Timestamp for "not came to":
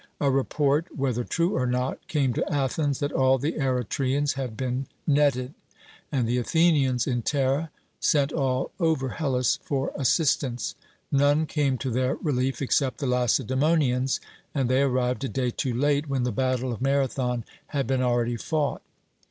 1.67-2.51